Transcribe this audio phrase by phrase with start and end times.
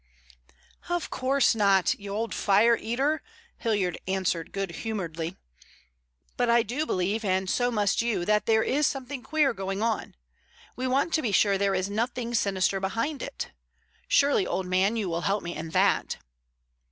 [0.89, 3.21] "Of course not, you old fire eater,"
[3.59, 5.37] Hilliard answered good humoredly,
[6.37, 10.15] "but I do believe, and so must you, that there is something queer going on.
[10.75, 13.51] We want to be sure there is nothing sinister behind it.
[14.07, 16.17] Surely, old man, you will help me in that?"